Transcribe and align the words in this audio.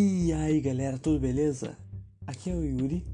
E 0.00 0.32
aí 0.32 0.60
galera, 0.60 0.96
tudo 0.96 1.18
beleza? 1.18 1.76
Aqui 2.24 2.50
é 2.50 2.54
o 2.54 2.62
Yuri. 2.62 3.04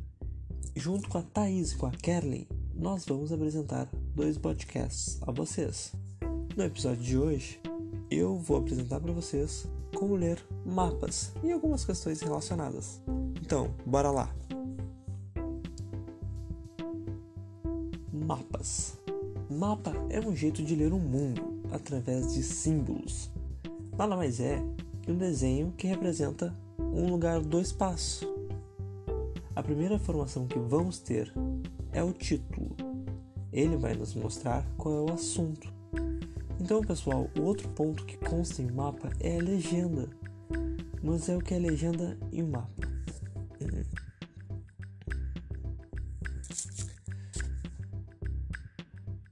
Junto 0.76 1.08
com 1.08 1.16
a 1.16 1.22
Thaís 1.22 1.72
e 1.72 1.76
com 1.76 1.86
a 1.86 1.90
Kerlin, 1.90 2.46
nós 2.74 3.06
vamos 3.06 3.32
apresentar 3.32 3.88
dois 4.14 4.36
podcasts 4.36 5.18
a 5.22 5.32
vocês. 5.32 5.94
No 6.54 6.62
episódio 6.62 7.02
de 7.02 7.16
hoje, 7.16 7.58
eu 8.10 8.36
vou 8.36 8.58
apresentar 8.58 9.00
para 9.00 9.14
vocês 9.14 9.66
como 9.96 10.14
ler 10.14 10.38
mapas 10.62 11.32
e 11.42 11.50
algumas 11.52 11.86
questões 11.86 12.20
relacionadas. 12.20 13.00
Então, 13.40 13.74
bora 13.86 14.10
lá! 14.10 14.36
Mapas. 18.12 18.98
Mapa 19.48 19.94
é 20.10 20.20
um 20.20 20.36
jeito 20.36 20.62
de 20.62 20.74
ler 20.74 20.92
o 20.92 20.98
mundo 20.98 21.62
através 21.72 22.34
de 22.34 22.42
símbolos. 22.42 23.30
Nada 23.96 24.14
mais 24.14 24.38
é 24.38 24.62
que 25.00 25.10
um 25.10 25.16
desenho 25.16 25.72
que 25.78 25.86
representa 25.86 26.54
um 26.94 27.10
lugar 27.10 27.40
do 27.40 27.60
espaço. 27.60 28.32
A 29.54 29.62
primeira 29.62 29.94
informação 29.94 30.46
que 30.46 30.58
vamos 30.58 31.00
ter 31.00 31.32
é 31.92 32.02
o 32.02 32.12
título. 32.12 32.76
Ele 33.52 33.76
vai 33.76 33.94
nos 33.94 34.14
mostrar 34.14 34.64
qual 34.76 34.94
é 34.94 35.10
o 35.10 35.14
assunto. 35.14 35.72
Então, 36.60 36.80
pessoal, 36.80 37.28
o 37.36 37.42
outro 37.42 37.68
ponto 37.70 38.04
que 38.06 38.16
consta 38.16 38.62
em 38.62 38.70
mapa 38.70 39.10
é 39.20 39.38
a 39.38 39.42
legenda. 39.42 40.08
Mas 41.02 41.28
é 41.28 41.36
o 41.36 41.40
que 41.40 41.54
é 41.54 41.58
legenda 41.58 42.16
em 42.32 42.42
mapa. 42.42 42.88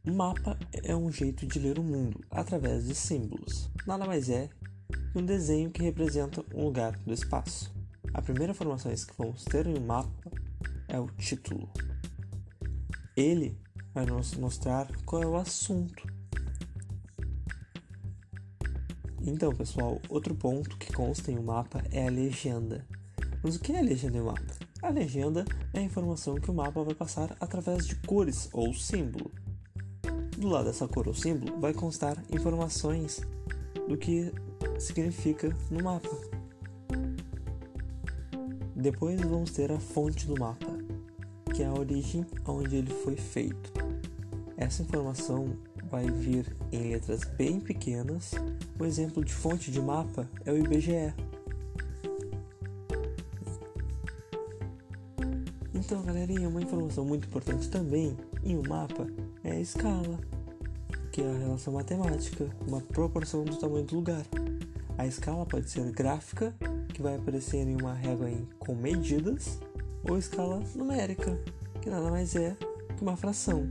Mapa 0.05 0.59
é 0.83 0.95
um 0.95 1.10
jeito 1.10 1.47
de 1.47 1.59
ler 1.59 1.79
o 1.79 1.83
mundo 1.83 2.21
através 2.30 2.87
de 2.87 2.95
símbolos. 2.95 3.71
Nada 3.87 4.05
mais 4.05 4.29
é 4.29 4.51
um 5.15 5.24
desenho 5.24 5.71
que 5.71 5.82
representa 5.82 6.45
um 6.55 6.65
lugar 6.65 6.96
do 6.99 7.13
espaço. 7.13 7.73
A 8.15 8.23
primeira 8.23 8.52
informação 8.52 8.93
que 8.93 9.15
vamos 9.16 9.45
ter 9.45 9.66
em 9.66 9.79
um 9.79 9.85
mapa 9.85 10.30
é 10.88 10.99
o 10.99 11.07
título. 11.07 11.68
Ele 13.16 13.59
vai 13.95 14.07
nos 14.07 14.35
mostrar 14.35 14.88
qual 15.05 15.23
é 15.23 15.27
o 15.27 15.37
assunto. 15.37 16.07
Então, 19.24 19.55
pessoal, 19.55 20.01
outro 20.09 20.35
ponto 20.35 20.77
que 20.79 20.93
consta 20.93 21.30
em 21.30 21.38
um 21.38 21.45
mapa 21.45 21.83
é 21.90 22.07
a 22.07 22.10
legenda. 22.10 22.87
Mas 23.43 23.57
o 23.57 23.60
que 23.60 23.73
é 23.73 23.79
a 23.79 23.83
legenda 23.83 24.16
em 24.16 24.21
um 24.21 24.27
mapa? 24.27 24.55
A 24.80 24.88
legenda 24.88 25.45
é 25.73 25.79
a 25.79 25.83
informação 25.83 26.35
que 26.37 26.51
o 26.51 26.55
mapa 26.55 26.83
vai 26.83 26.95
passar 26.95 27.37
através 27.38 27.87
de 27.87 27.96
cores 27.96 28.49
ou 28.52 28.74
símbolo. 28.74 29.30
Do 30.37 30.49
lado 30.49 30.65
dessa 30.65 30.88
cor 30.88 31.07
ou 31.07 31.15
símbolo 31.15 31.60
vai 31.60 31.73
constar 31.73 32.16
informações 32.30 33.21
do 33.88 33.96
que 33.96 34.33
significa 34.79 35.55
no 35.71 35.82
mapa. 35.82 36.09
Depois 38.74 39.21
vamos 39.21 39.52
ter 39.52 39.71
a 39.71 39.79
fonte 39.79 40.27
do 40.27 40.38
mapa, 40.38 40.66
que 41.55 41.63
é 41.63 41.66
a 41.66 41.73
origem 41.73 42.27
onde 42.46 42.77
ele 42.77 42.93
foi 42.93 43.16
feito. 43.16 43.73
Essa 44.57 44.83
informação 44.83 45.57
vai 45.90 46.10
vir 46.10 46.46
em 46.73 46.90
letras 46.90 47.24
bem 47.24 47.60
pequenas. 47.60 48.33
O 48.79 48.85
exemplo 48.85 49.24
de 49.24 49.33
fonte 49.33 49.71
de 49.71 49.80
mapa 49.80 50.29
é 50.45 50.52
o 50.52 50.59
IBGE. 50.59 51.13
Então, 55.74 56.02
galerinha, 56.02 56.49
uma 56.49 56.63
informação 56.63 57.05
muito 57.05 57.27
importante 57.27 57.68
também 57.68 58.16
em 58.43 58.57
um 58.57 58.63
mapa 58.66 59.07
é 59.45 59.52
a 59.52 59.60
escala, 59.60 60.18
que 61.13 61.21
é 61.21 61.30
a 61.30 61.38
relação 61.38 61.74
matemática, 61.74 62.49
uma 62.66 62.80
proporção 62.80 63.45
do 63.45 63.55
tamanho 63.57 63.85
do 63.85 63.96
lugar. 63.96 64.25
A 64.97 65.06
escala 65.06 65.44
pode 65.44 65.69
ser 65.69 65.93
gráfica, 65.93 66.55
que 66.95 67.03
vai 67.03 67.17
aparecer 67.17 67.69
em 67.69 67.77
uma 67.77 67.93
régua 67.93 68.31
com 68.59 68.75
medidas, 68.75 69.61
ou 70.09 70.19
escala 70.19 70.62
numérica, 70.75 71.39
que 71.83 71.91
nada 71.91 72.11
mais 72.11 72.34
é 72.34 72.56
que 72.97 73.03
uma 73.03 73.15
fração. 73.15 73.71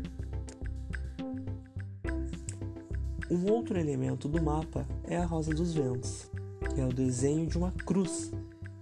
Um 3.29 3.52
outro 3.52 3.79
elemento 3.79 4.28
do 4.28 4.41
mapa 4.41 4.85
é 5.06 5.18
a 5.18 5.25
rosa 5.25 5.52
dos 5.52 5.73
ventos, 5.73 6.29
que 6.75 6.79
é 6.79 6.85
o 6.85 6.94
desenho 6.94 7.47
de 7.47 7.58
uma 7.58 7.72
cruz, 7.72 8.31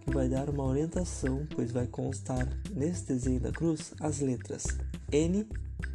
que 0.01 0.13
vai 0.13 0.27
dar 0.27 0.49
uma 0.49 0.65
orientação, 0.65 1.47
pois 1.55 1.71
vai 1.71 1.87
constar 1.87 2.45
nesse 2.71 3.05
desenho 3.05 3.39
da 3.39 3.51
cruz 3.51 3.93
as 4.01 4.19
letras 4.19 4.65
N, 5.11 5.47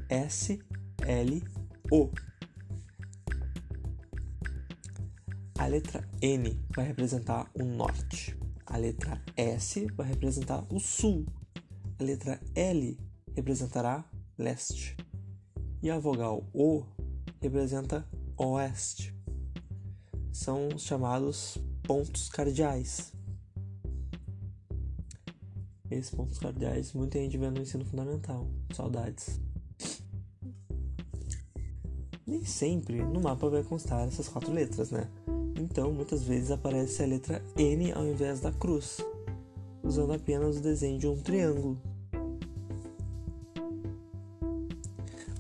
S, 0.08 0.58
L, 1.02 1.42
O. 1.90 2.08
A 5.64 5.66
letra 5.66 6.06
N 6.20 6.60
vai 6.76 6.88
representar 6.88 7.50
o 7.54 7.64
norte, 7.64 8.38
a 8.66 8.76
letra 8.76 9.18
S 9.34 9.86
vai 9.96 10.08
representar 10.08 10.62
o 10.70 10.78
sul, 10.78 11.24
a 11.98 12.04
letra 12.04 12.38
L 12.54 12.98
representará 13.34 14.04
leste 14.36 14.94
e 15.82 15.90
a 15.90 15.98
vogal 15.98 16.46
O 16.52 16.84
representa 17.40 18.06
oeste. 18.36 19.16
São 20.30 20.68
os 20.68 20.82
chamados 20.82 21.56
pontos 21.82 22.28
cardeais. 22.28 23.14
Esses 25.90 26.10
pontos 26.10 26.38
cardeais 26.38 26.92
muita 26.92 27.18
gente 27.18 27.38
vê 27.38 27.48
no 27.48 27.62
ensino 27.62 27.86
fundamental. 27.86 28.46
Saudades. 28.74 29.40
Nem 32.26 32.44
sempre 32.44 33.02
no 33.02 33.22
mapa 33.22 33.48
vai 33.48 33.62
constar 33.62 34.06
essas 34.06 34.28
quatro 34.28 34.52
letras, 34.52 34.90
né? 34.90 35.10
Então, 35.74 35.90
muitas 35.90 36.22
vezes 36.22 36.52
aparece 36.52 37.02
a 37.02 37.06
letra 37.06 37.42
N 37.56 37.90
ao 37.94 38.06
invés 38.06 38.38
da 38.38 38.52
cruz, 38.52 38.98
usando 39.82 40.12
apenas 40.12 40.56
o 40.56 40.60
desenho 40.60 41.00
de 41.00 41.08
um 41.08 41.16
triângulo. 41.16 41.76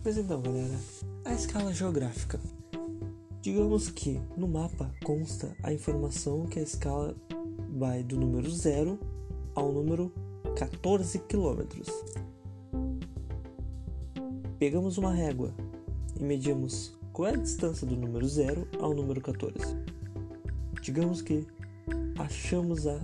Mas 0.04 0.18
então, 0.18 0.42
galera, 0.42 0.74
a 1.24 1.32
escala 1.32 1.72
geográfica. 1.72 2.40
Digamos 3.40 3.88
que 3.88 4.20
no 4.36 4.48
mapa 4.48 4.92
consta 5.04 5.56
a 5.62 5.72
informação 5.72 6.46
que 6.46 6.58
a 6.58 6.62
escala 6.62 7.14
vai 7.70 8.02
do 8.02 8.16
número 8.16 8.50
0 8.50 8.98
ao 9.54 9.70
número 9.70 10.12
14 10.56 11.16
quilômetros. 11.20 11.86
Pegamos 14.58 14.98
uma 14.98 15.14
régua 15.14 15.54
e 16.18 16.24
medimos 16.24 16.92
qual 17.12 17.28
é 17.28 17.34
a 17.34 17.36
distância 17.36 17.86
do 17.86 17.94
número 17.96 18.26
0 18.26 18.66
ao 18.80 18.92
número 18.92 19.20
14. 19.20 19.93
Digamos 20.84 21.22
que 21.22 21.46
achamos 22.18 22.86
a 22.86 23.00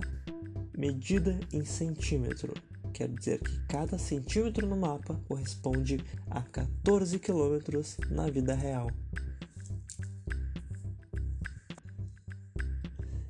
medida 0.77 1.39
em 1.51 1.65
centímetro. 1.65 2.53
Quer 2.93 3.09
dizer 3.09 3.39
que 3.39 3.59
cada 3.61 3.97
centímetro 3.97 4.67
no 4.67 4.77
mapa 4.77 5.19
corresponde 5.27 5.99
a 6.29 6.43
14 6.43 7.17
quilômetros 7.17 7.97
na 8.11 8.29
vida 8.29 8.53
real. 8.53 8.91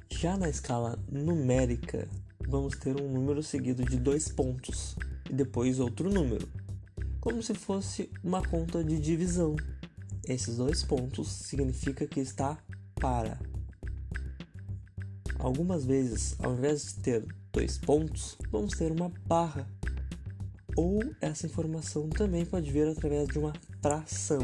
Já 0.09 0.35
na 0.35 0.49
escala 0.49 0.99
numérica, 1.09 2.09
vamos 2.45 2.75
ter 2.75 3.01
um 3.01 3.09
número 3.09 3.41
seguido 3.41 3.85
de 3.85 3.97
dois 3.97 4.27
pontos 4.27 4.97
e 5.29 5.33
depois 5.33 5.79
outro 5.79 6.09
número, 6.09 6.49
como 7.21 7.41
se 7.41 7.53
fosse 7.53 8.11
uma 8.21 8.41
conta 8.45 8.83
de 8.83 8.99
divisão. 8.99 9.55
Esses 10.27 10.57
dois 10.57 10.83
pontos 10.83 11.29
significa 11.31 12.05
que 12.05 12.19
está 12.19 12.61
para. 12.95 13.39
Algumas 15.41 15.85
vezes, 15.85 16.35
ao 16.37 16.53
invés 16.53 16.85
de 16.85 16.93
ter 17.01 17.25
dois 17.51 17.75
pontos, 17.75 18.37
vamos 18.51 18.77
ter 18.77 18.91
uma 18.91 19.11
barra. 19.25 19.67
Ou 20.77 20.99
essa 21.19 21.47
informação 21.47 22.07
também 22.09 22.45
pode 22.45 22.71
vir 22.71 22.87
através 22.87 23.27
de 23.27 23.39
uma 23.39 23.51
fração. 23.81 24.39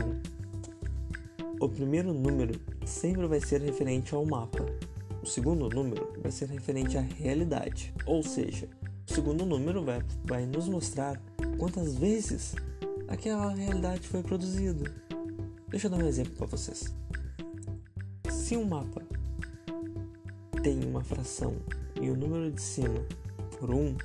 O 1.61 1.69
primeiro 1.69 2.11
número 2.13 2.59
sempre 2.83 3.27
vai 3.27 3.39
ser 3.39 3.61
referente 3.61 4.15
ao 4.15 4.25
mapa. 4.25 4.65
O 5.21 5.25
segundo 5.27 5.69
número 5.69 6.13
vai 6.19 6.31
ser 6.31 6.49
referente 6.49 6.97
à 6.97 7.01
realidade, 7.01 7.93
ou 8.05 8.23
seja, 8.23 8.67
o 9.07 9.13
segundo 9.13 9.45
número 9.45 9.83
vai, 9.83 10.01
vai 10.25 10.45
nos 10.47 10.67
mostrar 10.67 11.21
quantas 11.59 11.95
vezes 11.95 12.55
aquela 13.07 13.53
realidade 13.53 14.07
foi 14.07 14.23
produzida. 14.23 14.91
Deixa 15.69 15.87
eu 15.87 15.91
dar 15.91 15.97
um 15.97 16.07
exemplo 16.07 16.33
para 16.33 16.47
vocês. 16.47 16.91
Se 18.31 18.57
um 18.57 18.65
mapa 18.65 19.01
tem 20.67 20.83
uma 20.83 21.01
fração 21.01 21.55
e 22.01 22.09
o 22.09 22.17
número 22.17 22.51
de 22.51 22.61
cima 22.61 23.01
for 23.51 23.73
1 23.73 23.95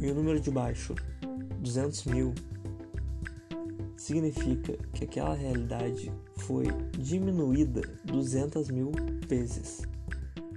e 0.00 0.10
o 0.10 0.14
número 0.14 0.40
de 0.40 0.50
baixo 0.50 0.94
200 1.58 2.06
mil, 2.06 2.32
significa 3.98 4.78
que 4.94 5.04
aquela 5.04 5.34
realidade 5.34 6.10
foi 6.38 6.64
diminuída 6.98 7.82
200 8.06 8.70
mil 8.70 8.92
vezes. 9.28 9.82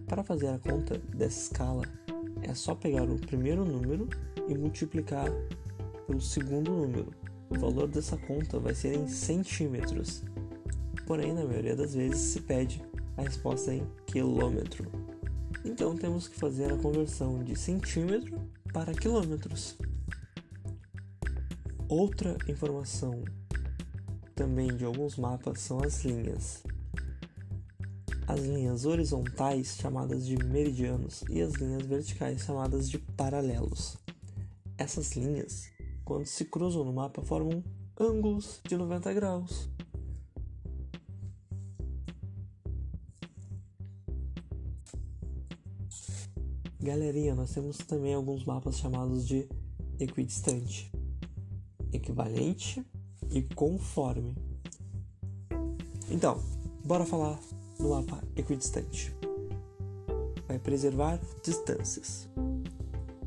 Para 0.08 0.24
fazer 0.24 0.48
a 0.48 0.60
conta 0.60 0.98
dessa 1.14 1.52
escala, 1.52 1.84
é 2.42 2.54
só 2.54 2.74
pegar 2.74 3.04
o 3.04 3.20
primeiro 3.20 3.66
número 3.66 4.08
e 4.48 4.58
multiplicar 4.58 5.30
pelo 6.08 6.22
segundo 6.22 6.72
número. 6.72 7.12
O 7.50 7.60
valor 7.60 7.90
dessa 7.90 8.16
conta 8.16 8.58
vai 8.60 8.74
ser 8.74 8.96
em 8.96 9.10
centímetros. 9.10 10.24
Porém, 11.06 11.34
na 11.34 11.44
maioria 11.44 11.76
das 11.76 11.96
vezes 11.96 12.20
se 12.20 12.40
pede 12.40 12.82
a 13.20 13.24
resposta 13.24 13.74
em 13.74 13.86
quilômetro. 14.08 14.90
Então 15.66 15.96
temos 15.96 16.28
que 16.28 16.36
fazer 16.36 16.72
a 16.72 16.78
conversão 16.78 17.44
de 17.44 17.56
centímetro 17.56 18.50
para 18.74 18.94
quilômetros. 18.94 19.78
Outra 21.88 22.38
informação 22.48 23.24
também 24.36 24.76
de 24.76 24.86
alguns 24.86 25.18
mapas 25.18 25.60
são 25.60 25.82
as 25.84 26.06
linhas. 26.06 26.64
As 28.26 28.40
linhas 28.42 28.86
horizontais, 28.86 29.76
chamadas 29.76 30.26
de 30.26 30.38
meridianos, 30.38 31.24
e 31.30 31.42
as 31.42 31.54
linhas 31.56 31.86
verticais, 31.86 32.42
chamadas 32.44 32.90
de 32.90 33.00
paralelos. 33.00 33.98
Essas 34.78 35.14
linhas, 35.16 35.70
quando 36.06 36.26
se 36.26 36.46
cruzam 36.46 36.86
no 36.86 36.94
mapa, 36.94 37.24
formam 37.24 37.64
ângulos 38.00 38.62
de 38.66 38.78
90 38.78 39.14
graus. 39.14 39.68
Galerinha, 46.90 47.36
nós 47.36 47.52
temos 47.52 47.78
também 47.78 48.16
alguns 48.16 48.44
mapas 48.46 48.80
chamados 48.80 49.28
de 49.28 49.48
equidistante, 50.00 50.92
equivalente 51.94 52.84
e 53.30 53.44
conforme. 53.44 54.36
Então, 56.10 56.42
bora 56.84 57.06
falar 57.06 57.40
do 57.78 57.90
mapa 57.90 58.24
equidistante. 58.36 59.16
Vai 60.48 60.58
preservar 60.58 61.20
distâncias. 61.44 62.28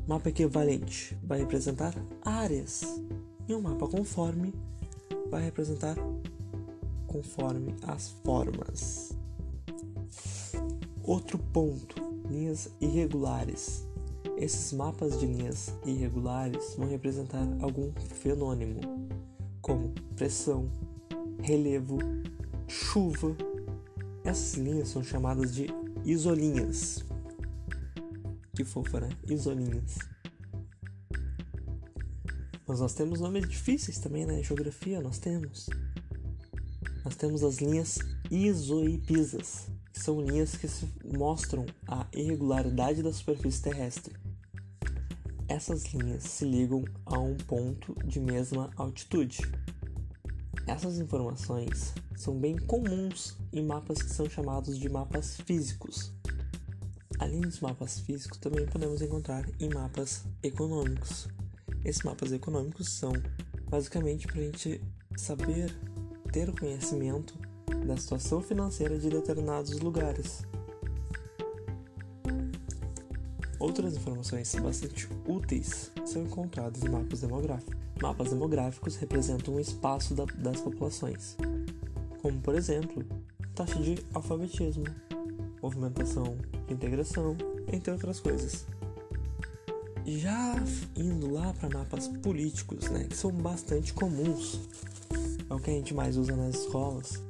Mapa 0.05 0.27
equivalente 0.27 1.17
vai 1.23 1.39
representar 1.39 1.95
áreas. 2.21 2.81
E 3.47 3.53
o 3.53 3.59
um 3.59 3.61
mapa 3.61 3.87
conforme 3.87 4.53
vai 5.29 5.41
representar 5.41 5.95
conforme 7.07 7.73
as 7.83 8.09
formas. 8.25 9.13
Outro 11.01 11.39
ponto 11.39 12.02
linhas 12.33 12.69
irregulares. 12.81 13.87
Esses 14.37 14.73
mapas 14.73 15.19
de 15.19 15.27
linhas 15.27 15.73
irregulares 15.85 16.75
vão 16.75 16.89
representar 16.89 17.47
algum 17.61 17.93
fenômeno, 18.21 18.81
como 19.61 19.93
pressão, 20.15 20.69
relevo, 21.41 21.99
chuva. 22.67 23.35
Essas 24.23 24.55
linhas 24.55 24.89
são 24.89 25.03
chamadas 25.03 25.53
de 25.53 25.67
isolinhas. 26.03 27.05
Que 28.55 28.63
fofa, 28.63 29.01
né? 29.01 29.09
Isolinhas. 29.27 29.99
Mas 32.65 32.79
nós 32.79 32.93
temos 32.93 33.19
nomes 33.19 33.47
difíceis 33.47 33.99
também 33.99 34.25
na 34.25 34.33
né? 34.33 34.43
geografia, 34.43 35.01
nós 35.01 35.19
temos. 35.19 35.69
Nós 37.05 37.15
temos 37.15 37.43
as 37.43 37.57
linhas 37.57 37.99
isoipisas 38.31 39.72
são 39.93 40.19
linhas 40.19 40.55
que 40.55 40.67
mostram 41.17 41.65
a 41.87 42.05
irregularidade 42.13 43.03
da 43.03 43.13
superfície 43.13 43.61
terrestre. 43.61 44.15
Essas 45.47 45.85
linhas 45.93 46.23
se 46.23 46.43
ligam 46.45 46.83
a 47.05 47.19
um 47.19 47.37
ponto 47.37 47.95
de 48.05 48.19
mesma 48.19 48.71
altitude. 48.75 49.39
Essas 50.65 50.97
informações 50.97 51.93
são 52.15 52.39
bem 52.39 52.57
comuns 52.57 53.37
em 53.51 53.63
mapas 53.63 54.01
que 54.01 54.09
são 54.09 54.29
chamados 54.29 54.77
de 54.79 54.89
mapas 54.89 55.37
físicos. 55.41 56.11
Além 57.19 57.41
dos 57.41 57.59
mapas 57.59 57.99
físicos, 57.99 58.37
também 58.39 58.65
podemos 58.65 59.01
encontrar 59.01 59.45
em 59.59 59.69
mapas 59.69 60.25
econômicos. 60.41 61.27
Esses 61.85 62.01
mapas 62.01 62.31
econômicos 62.31 62.89
são 62.89 63.13
basicamente 63.69 64.25
para 64.25 64.39
a 64.39 64.43
gente 64.43 64.81
saber 65.17 65.71
ter 66.31 66.49
o 66.49 66.55
conhecimento 66.55 67.37
da 67.85 67.97
situação 67.97 68.41
financeira 68.41 68.97
de 68.97 69.09
determinados 69.09 69.79
lugares. 69.79 70.43
Outras 73.59 73.95
informações 73.95 74.53
bastante 74.55 75.07
úteis 75.25 75.89
são 76.05 76.23
encontradas 76.23 76.83
em 76.83 76.89
mapas 76.89 77.21
demográficos. 77.21 77.75
Mapas 78.01 78.29
demográficos 78.31 78.95
representam 78.97 79.55
o 79.55 79.59
espaço 79.59 80.13
da, 80.13 80.25
das 80.25 80.59
populações, 80.59 81.37
como 82.21 82.41
por 82.41 82.55
exemplo, 82.55 83.05
taxa 83.55 83.79
de 83.79 83.97
alfabetismo, 84.13 84.83
movimentação 85.61 86.37
de 86.67 86.73
integração, 86.73 87.37
entre 87.71 87.91
outras 87.91 88.19
coisas. 88.19 88.65
Já 90.05 90.55
indo 90.97 91.31
lá 91.31 91.53
para 91.53 91.69
mapas 91.77 92.09
políticos, 92.09 92.89
né, 92.89 93.05
que 93.05 93.15
são 93.15 93.31
bastante 93.31 93.93
comuns, 93.93 94.59
é 95.49 95.53
o 95.53 95.59
que 95.59 95.69
a 95.69 95.73
gente 95.73 95.93
mais 95.93 96.17
usa 96.17 96.35
nas 96.35 96.55
escolas, 96.55 97.21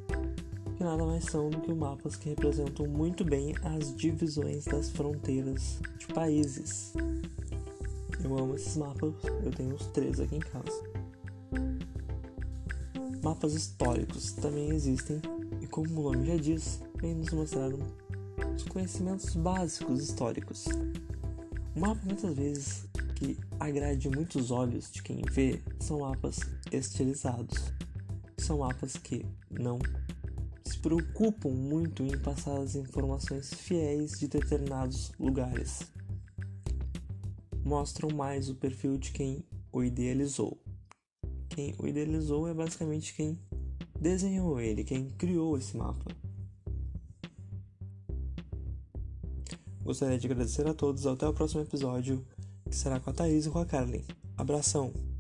nada 0.84 1.06
mais 1.06 1.24
são 1.26 1.50
do 1.50 1.62
que 1.62 1.74
mapas 1.74 2.16
que 2.16 2.30
representam 2.30 2.88
muito 2.88 3.24
bem 3.24 3.56
as 3.64 3.96
divisões 3.96 4.66
das 4.66 4.90
fronteiras 4.90 5.80
de 5.98 6.08
países. 6.08 6.94
Eu 8.24 8.38
amo 8.38 8.56
esses 8.56 8.76
mapas, 8.76 9.14
eu 9.44 9.52
tenho 9.52 9.76
uns 9.76 9.88
três 9.88 10.20
aqui 10.20 10.36
em 10.36 10.40
casa. 10.40 10.84
Mapas 13.24 13.54
históricos 13.54 14.34
também 14.34 14.72
existem 14.72 15.22
e, 15.62 15.68
como 15.68 15.88
o 15.90 16.12
nome 16.12 16.28
já 16.28 16.36
diz, 16.36 16.82
vem 17.02 17.16
nos 17.16 17.32
mostrar 17.32 17.70
os 18.56 18.64
conhecimentos 18.64 19.36
básicos 19.36 20.02
históricos. 20.02 20.66
Um 21.76 21.80
mapa 21.80 22.02
muitas 22.06 22.36
vezes 22.36 22.86
que 23.16 23.38
agrade 23.60 24.10
muitos 24.10 24.52
olhos 24.52 24.92
de 24.92 25.02
quem 25.02 25.22
vê 25.32 25.62
são 25.80 26.00
mapas 26.00 26.40
estilizados. 26.72 27.72
São 28.38 28.58
mapas 28.58 28.98
que 28.98 29.26
não 29.50 29.80
preocupam 30.84 31.50
muito 31.50 32.04
em 32.04 32.20
passar 32.20 32.60
as 32.60 32.76
informações 32.76 33.54
fiéis 33.54 34.20
de 34.20 34.28
determinados 34.28 35.14
lugares. 35.18 35.90
Mostram 37.64 38.10
mais 38.14 38.50
o 38.50 38.56
perfil 38.56 38.98
de 38.98 39.12
quem 39.14 39.46
o 39.72 39.82
idealizou. 39.82 40.60
Quem 41.48 41.74
o 41.80 41.88
idealizou 41.88 42.50
é 42.50 42.54
basicamente 42.54 43.14
quem 43.14 43.40
desenhou 43.98 44.60
ele, 44.60 44.84
quem 44.84 45.10
criou 45.12 45.58
esse 45.58 45.78
mapa. 45.78 46.14
Gostaria 49.86 50.20
de 50.20 50.28
agradecer 50.28 50.68
a 50.68 50.74
todos. 50.74 51.08
Até 51.08 51.26
o 51.26 51.34
próximo 51.34 51.62
episódio, 51.62 52.26
que 52.70 52.76
será 52.76 53.00
com 53.00 53.10
a 53.10 53.14
Thaís 53.14 53.46
e 53.46 53.50
com 53.50 53.60
a 53.60 53.66
Carly. 53.66 54.04
Abração! 54.38 55.13